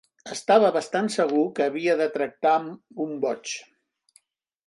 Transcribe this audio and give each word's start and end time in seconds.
Estava 0.35 0.69
bastant 0.77 1.09
segur 1.15 1.43
que 1.59 1.67
havia 1.71 1.95
de 2.01 2.07
tractar 2.17 2.55
amb 2.61 3.05
un 3.05 3.13
boig. 3.27 3.53